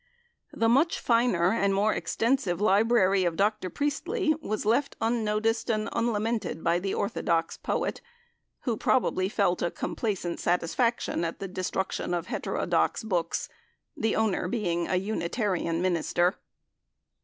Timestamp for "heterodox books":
12.25-13.47